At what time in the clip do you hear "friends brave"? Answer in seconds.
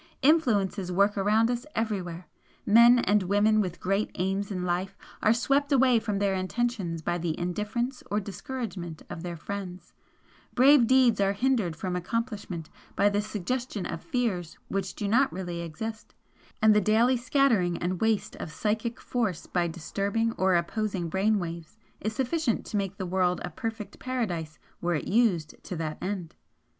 9.37-10.87